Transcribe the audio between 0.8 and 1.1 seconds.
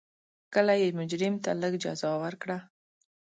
یې